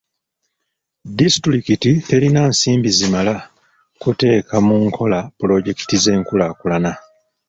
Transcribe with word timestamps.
Disitulikiti 1.19 1.91
teyina 2.07 2.41
nsimbi 2.51 2.89
zimala 2.97 3.35
kuteeka 4.01 4.55
mu 4.67 4.75
nkola 4.87 5.19
pulojekiti 5.37 5.95
z'enkulaakulana. 6.03 6.91